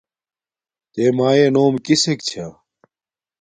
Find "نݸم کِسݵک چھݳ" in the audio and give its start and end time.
1.53-2.45